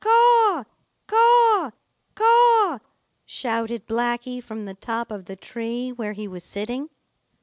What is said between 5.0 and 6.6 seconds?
of the tree where he was